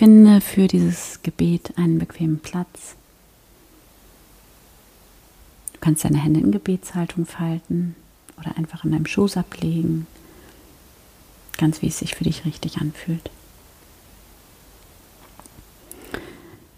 Finde 0.00 0.40
für 0.40 0.66
dieses 0.66 1.20
Gebet 1.22 1.76
einen 1.76 1.98
bequemen 1.98 2.38
Platz. 2.38 2.94
Du 5.74 5.78
kannst 5.80 6.06
deine 6.06 6.16
Hände 6.16 6.40
in 6.40 6.52
Gebetshaltung 6.52 7.26
falten 7.26 7.94
oder 8.38 8.56
einfach 8.56 8.82
in 8.82 8.92
deinem 8.92 9.04
Schoß 9.04 9.36
ablegen, 9.36 10.06
ganz 11.58 11.82
wie 11.82 11.88
es 11.88 11.98
sich 11.98 12.14
für 12.14 12.24
dich 12.24 12.46
richtig 12.46 12.78
anfühlt. 12.78 13.28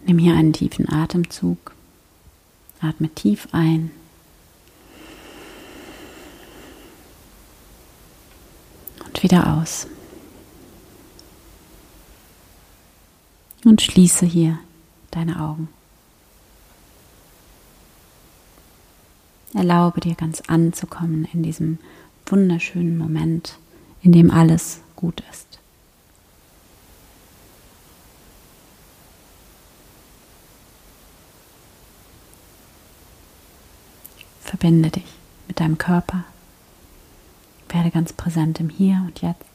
Nimm 0.05 0.17
hier 0.17 0.33
einen 0.33 0.51
tiefen 0.51 0.89
Atemzug. 0.89 1.73
Atme 2.81 3.07
tief 3.07 3.47
ein. 3.53 3.91
Und 9.05 9.23
wieder 9.23 9.55
aus. 9.55 9.87
Und 13.63 13.81
schließe 13.81 14.25
hier 14.25 14.59
deine 15.11 15.39
Augen. 15.39 15.69
Erlaube 19.53 20.01
dir 20.01 20.15
ganz 20.15 20.41
anzukommen 20.47 21.27
in 21.31 21.43
diesem 21.43 21.77
wunderschönen 22.25 22.97
Moment, 22.97 23.57
in 24.01 24.11
dem 24.11 24.31
alles 24.31 24.81
gut 24.95 25.23
ist. 25.31 25.59
Verbinde 34.41 34.89
dich 34.89 35.05
mit 35.47 35.59
deinem 35.59 35.77
Körper. 35.77 36.25
Werde 37.69 37.91
ganz 37.91 38.13
präsent 38.13 38.59
im 38.59 38.69
Hier 38.69 39.03
und 39.07 39.21
Jetzt. 39.21 39.52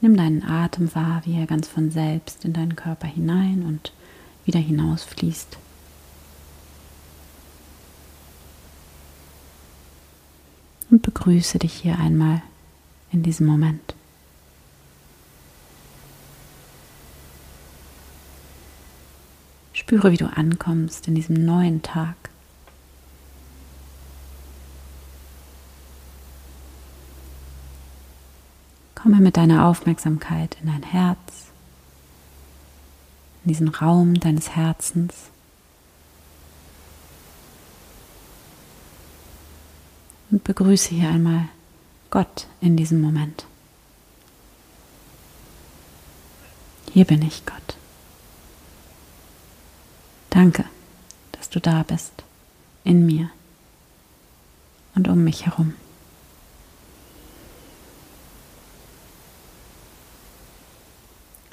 Nimm 0.00 0.16
deinen 0.16 0.44
Atem 0.44 0.94
wahr, 0.94 1.22
wie 1.24 1.38
er 1.38 1.46
ganz 1.46 1.66
von 1.66 1.90
selbst 1.90 2.44
in 2.44 2.52
deinen 2.52 2.76
Körper 2.76 3.08
hinein 3.08 3.64
und 3.66 3.92
wieder 4.44 4.60
hinausfließt. 4.60 5.58
Und 10.90 11.02
begrüße 11.02 11.58
dich 11.58 11.74
hier 11.74 11.98
einmal 11.98 12.42
in 13.10 13.22
diesem 13.22 13.46
Moment. 13.46 13.94
Spüre, 19.72 20.12
wie 20.12 20.16
du 20.16 20.26
ankommst 20.26 21.08
in 21.08 21.14
diesem 21.14 21.44
neuen 21.44 21.82
Tag. 21.82 22.27
Komme 29.18 29.26
mit 29.26 29.36
deiner 29.36 29.66
Aufmerksamkeit 29.66 30.56
in 30.60 30.68
dein 30.68 30.84
Herz, 30.84 31.48
in 33.42 33.48
diesen 33.48 33.66
Raum 33.66 34.14
deines 34.14 34.50
Herzens. 34.50 35.12
Und 40.30 40.44
begrüße 40.44 40.90
hier 40.90 41.08
einmal 41.08 41.48
Gott 42.10 42.46
in 42.60 42.76
diesem 42.76 43.00
Moment. 43.00 43.44
Hier 46.92 47.04
bin 47.04 47.20
ich 47.22 47.44
Gott. 47.44 47.76
Danke, 50.30 50.64
dass 51.32 51.50
du 51.50 51.58
da 51.58 51.82
bist, 51.82 52.12
in 52.84 53.04
mir 53.04 53.30
und 54.94 55.08
um 55.08 55.24
mich 55.24 55.44
herum. 55.46 55.74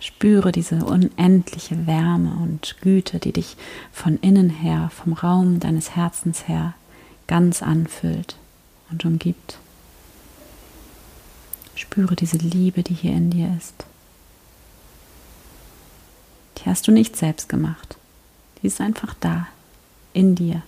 Spüre 0.05 0.51
diese 0.51 0.85
unendliche 0.85 1.87
Wärme 1.87 2.35
und 2.35 2.75
Güte, 2.81 3.17
die 3.17 3.31
dich 3.31 3.57
von 3.91 4.17
innen 4.17 4.51
her, 4.51 4.91
vom 4.93 5.13
Raum 5.13 5.59
deines 5.59 5.95
Herzens 5.95 6.47
her 6.47 6.75
ganz 7.25 7.63
anfüllt 7.63 8.35
und 8.91 9.03
umgibt. 9.03 9.57
Spüre 11.73 12.15
diese 12.15 12.37
Liebe, 12.37 12.83
die 12.83 12.93
hier 12.93 13.13
in 13.13 13.31
dir 13.31 13.57
ist. 13.57 13.73
Die 16.59 16.69
hast 16.69 16.87
du 16.87 16.91
nicht 16.91 17.15
selbst 17.15 17.49
gemacht. 17.49 17.97
Die 18.61 18.67
ist 18.67 18.81
einfach 18.81 19.15
da, 19.19 19.47
in 20.13 20.35
dir 20.35 20.61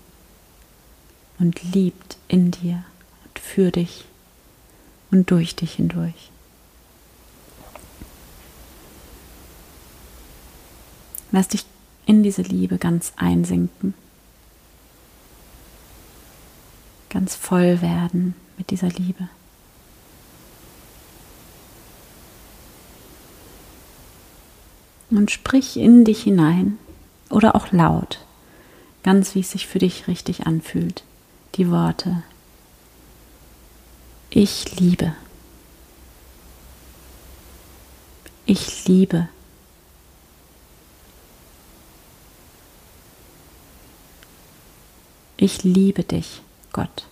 und 1.37 1.61
liebt 1.61 2.17
in 2.27 2.49
dir 2.49 2.83
und 3.23 3.37
für 3.37 3.69
dich 3.69 4.05
und 5.11 5.29
durch 5.29 5.55
dich 5.55 5.73
hindurch. 5.73 6.31
Lass 11.31 11.47
dich 11.49 11.65
in 12.05 12.23
diese 12.23 12.41
Liebe 12.41 12.77
ganz 12.77 13.11
einsinken, 13.17 13.93
ganz 17.09 17.35
voll 17.35 17.81
werden 17.81 18.33
mit 18.57 18.69
dieser 18.69 18.89
Liebe. 18.89 19.27
Und 25.09 25.31
sprich 25.31 25.77
in 25.77 26.03
dich 26.05 26.23
hinein 26.23 26.77
oder 27.29 27.55
auch 27.55 27.71
laut, 27.71 28.25
ganz 29.03 29.35
wie 29.35 29.39
es 29.39 29.51
sich 29.51 29.67
für 29.67 29.79
dich 29.79 30.07
richtig 30.07 30.47
anfühlt, 30.47 31.03
die 31.55 31.69
Worte 31.69 32.23
Ich 34.29 34.79
liebe. 34.79 35.15
Ich 38.45 38.87
liebe. 38.87 39.29
Ich 45.37 45.63
liebe 45.63 46.03
dich, 46.03 46.41
Gott. 46.73 47.05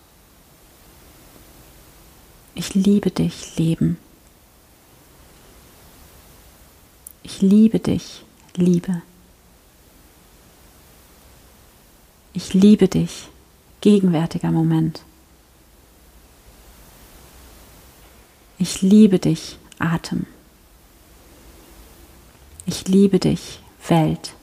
Ich 2.56 2.74
liebe 2.74 3.12
dich, 3.12 3.56
Leben. 3.58 3.97
Ich 7.22 7.41
liebe 7.41 7.80
dich, 7.80 8.24
Liebe. 8.56 9.02
Ich 12.34 12.53
liebe 12.53 12.88
dich, 12.88 13.28
gegenwärtiger 13.81 14.52
Moment. 14.52 15.02
Ich 18.57 18.81
liebe 18.81 19.19
dich, 19.19 19.57
Atem. 19.80 20.25
Ich 22.66 22.88
liebe 22.88 23.19
dich, 23.19 23.59
Welt. 23.88 24.34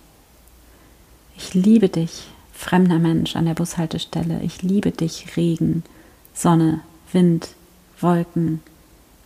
Ich 1.36 1.54
liebe 1.54 1.88
dich, 1.88 2.24
fremder 2.62 3.00
Mensch 3.00 3.34
an 3.34 3.44
der 3.44 3.54
Bushaltestelle. 3.54 4.40
Ich 4.42 4.62
liebe 4.62 4.92
dich, 4.92 5.36
Regen, 5.36 5.82
Sonne, 6.32 6.80
Wind, 7.12 7.48
Wolken, 8.00 8.62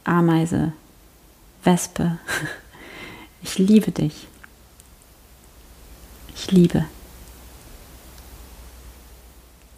Ameise, 0.04 0.72
Wespe. 1.62 2.18
Ich 3.42 3.58
liebe 3.58 3.92
dich. 3.92 4.26
Ich 6.34 6.50
liebe. 6.50 6.84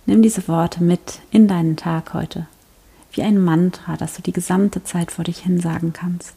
Nimm 0.07 0.23
diese 0.23 0.49
Worte 0.49 0.83
mit 0.83 1.21
in 1.31 1.49
deinen 1.49 1.77
Tag 1.77 2.15
heute, 2.15 2.47
wie 3.13 3.23
ein 3.23 3.39
Mantra, 3.45 3.99
das 3.99 4.15
du 4.15 4.23
die 4.23 4.33
gesamte 4.33 4.85
Zeit 4.85 5.13
vor 5.13 5.25
dich 5.25 5.41
hin 5.41 5.61
sagen 5.61 5.93
kannst. 5.93 6.33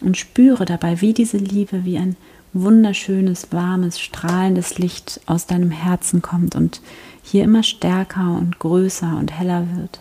Und 0.00 0.16
spüre 0.16 0.64
dabei, 0.64 1.00
wie 1.00 1.12
diese 1.12 1.36
Liebe 1.36 1.84
wie 1.84 1.98
ein 1.98 2.16
wunderschönes, 2.52 3.48
warmes, 3.50 3.98
strahlendes 3.98 4.78
Licht 4.78 5.20
aus 5.26 5.46
deinem 5.46 5.70
Herzen 5.70 6.22
kommt 6.22 6.54
und 6.54 6.80
hier 7.22 7.44
immer 7.44 7.62
stärker 7.62 8.36
und 8.36 8.58
größer 8.58 9.16
und 9.16 9.32
heller 9.32 9.66
wird. 9.76 10.00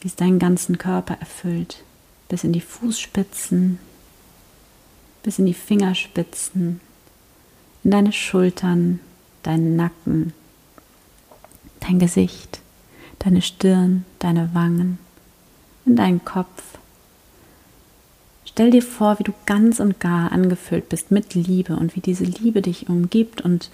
Wie 0.00 0.08
es 0.08 0.16
deinen 0.16 0.38
ganzen 0.38 0.78
Körper 0.78 1.14
erfüllt, 1.20 1.82
bis 2.28 2.44
in 2.44 2.52
die 2.52 2.60
Fußspitzen, 2.60 3.78
bis 5.22 5.38
in 5.38 5.46
die 5.46 5.54
Fingerspitzen, 5.54 6.80
in 7.84 7.90
deine 7.90 8.12
Schultern, 8.12 9.00
deinen 9.42 9.76
Nacken, 9.76 10.32
dein 11.80 11.98
Gesicht, 11.98 12.60
deine 13.18 13.42
Stirn, 13.42 14.04
deine 14.18 14.54
Wangen, 14.54 14.98
in 15.84 15.96
deinen 15.96 16.24
Kopf. 16.24 16.62
Stell 18.58 18.72
dir 18.72 18.82
vor, 18.82 19.20
wie 19.20 19.22
du 19.22 19.32
ganz 19.46 19.78
und 19.78 20.00
gar 20.00 20.32
angefüllt 20.32 20.88
bist 20.88 21.12
mit 21.12 21.32
Liebe 21.34 21.76
und 21.76 21.94
wie 21.94 22.00
diese 22.00 22.24
Liebe 22.24 22.60
dich 22.60 22.88
umgibt 22.88 23.40
und 23.40 23.70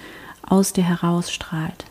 aus 0.46 0.75
dir 0.75 0.84
herausstrahlt. 0.84 1.86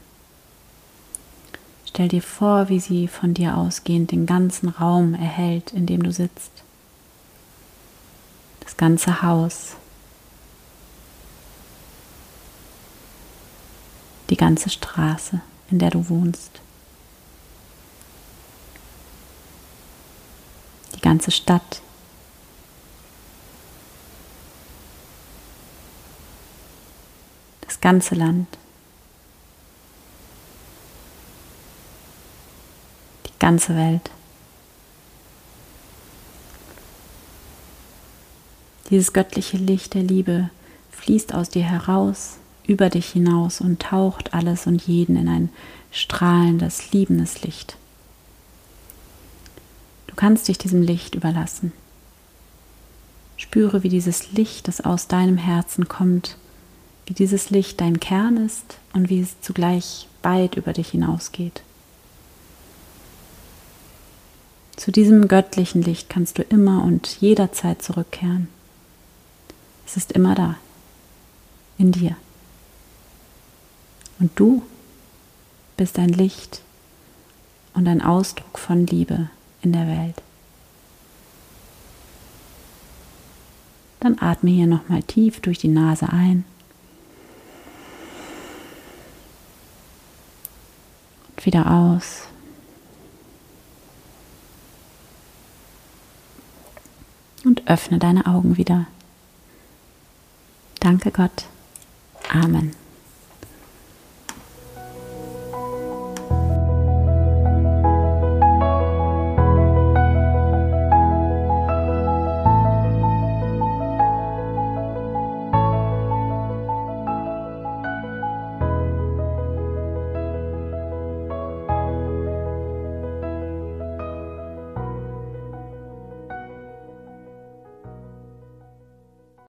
Stell 1.88 2.08
dir 2.08 2.22
vor, 2.22 2.70
wie 2.70 2.80
sie 2.80 3.08
von 3.08 3.34
dir 3.34 3.58
ausgehend 3.58 4.12
den 4.12 4.28
ganzen 4.28 4.70
Raum 4.70 5.16
erhält, 5.16 5.72
in 5.72 5.88
dem 5.88 6.04
du 6.04 6.12
sitzt. 6.12 6.52
Das 8.60 8.78
ganze 8.78 9.24
Haus. 9.24 9.76
Die 14.30 14.38
ganze 14.38 14.70
Straße 14.70 15.42
in 15.72 15.80
der 15.80 15.90
du 15.90 16.10
wohnst. 16.10 16.62
Die 20.96 21.02
ganze 21.02 21.32
Stadt, 21.32 21.82
ganze 27.84 28.16
Land, 28.16 28.48
die 33.26 33.40
ganze 33.40 33.76
Welt. 33.76 34.10
Dieses 38.90 39.12
göttliche 39.12 39.58
Licht 39.58 39.96
der 39.96 40.04
Liebe 40.04 40.50
fließt 40.92 41.34
aus 41.34 41.50
dir 41.50 41.64
heraus, 41.64 42.38
über 42.66 42.90
dich 42.90 43.10
hinaus 43.10 43.60
und 43.60 43.82
taucht 43.82 44.34
alles 44.34 44.66
und 44.66 44.82
jeden 44.84 45.18
in 45.18 45.28
ein 45.28 45.50
strahlendes, 45.92 46.94
liebendes 46.94 47.42
Licht. 47.42 47.76
Du 50.08 50.16
kannst 50.16 50.48
dich 50.48 50.58
diesem 50.58 50.82
Licht 50.82 51.16
überlassen. 51.16 51.74
Spüre, 53.36 53.84
wie 53.84 53.90
dieses 53.90 54.32
Licht, 54.32 54.70
das 54.70 54.80
aus 54.80 55.10
deinem 55.10 55.36
Herzen 55.36 55.90
kommt, 55.90 56.38
wie 57.06 57.14
dieses 57.14 57.50
Licht 57.50 57.82
dein 57.82 58.00
Kern 58.00 58.38
ist 58.38 58.78
und 58.94 59.10
wie 59.10 59.20
es 59.20 59.40
zugleich 59.42 60.08
weit 60.22 60.56
über 60.56 60.74
dich 60.74 60.90
hinausgeht. 60.90 61.62
Zu 64.76 64.92
diesem 64.92 65.28
göttlichen 65.28 65.82
Licht 65.82 66.10
kannst 66.10 66.38
du 66.38 66.42
immer 66.44 66.84
und 66.84 67.08
jederzeit 67.22 67.82
zurückkehren. 67.82 68.48
Es 69.86 69.98
ist 69.98 70.12
immer 70.14 70.34
da, 70.36 70.56
in 71.78 71.92
dir. 71.92 72.16
Und 74.20 74.32
du 74.36 74.64
bist 75.78 76.00
ein 76.00 76.10
Licht 76.10 76.62
und 77.74 77.88
ein 77.88 78.02
Ausdruck 78.02 78.58
von 78.58 78.88
Liebe 78.88 79.30
in 79.62 79.74
der 79.74 79.88
Welt. 79.88 80.22
Dann 84.00 84.20
atme 84.20 84.50
hier 84.50 84.68
nochmal 84.68 85.04
tief 85.04 85.40
durch 85.40 85.60
die 85.60 85.70
Nase 85.70 86.10
ein. 86.10 86.46
Wieder 91.44 91.70
aus. 91.70 92.24
Und 97.44 97.68
öffne 97.68 98.00
deine 98.00 98.26
Augen 98.26 98.58
wieder. 98.58 98.88
Danke 100.80 101.12
Gott. 101.12 101.46
Amen. 102.30 102.74